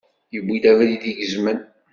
[0.33, 1.59] Yewwi abrid igezmen.